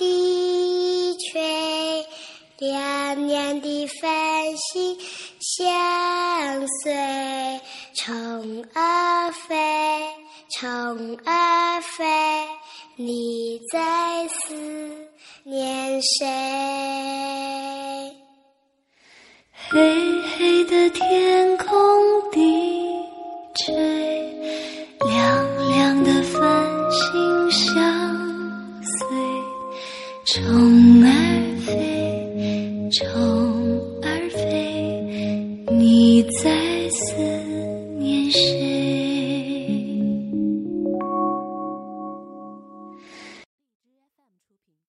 [0.00, 2.06] 低垂
[2.56, 4.96] 亮亮的繁星
[5.40, 7.60] 相随
[7.94, 9.54] 虫儿飞
[10.56, 12.06] 虫儿飞
[12.96, 14.54] 你在思
[15.44, 16.26] 念谁？
[19.68, 23.04] 黑黑的天空低
[23.54, 23.74] 垂
[30.32, 33.08] 虫儿飞虫
[34.00, 37.16] 儿飞你在思
[37.98, 38.59] 念谁？